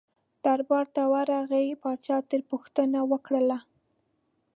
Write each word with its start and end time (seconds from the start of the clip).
دربار 0.43 0.85
له 0.95 1.03
ورغی 1.13 1.67
پاچا 1.83 2.17
ترې 2.29 2.41
پوښتنه 2.51 2.99
وکړله. 3.11 3.57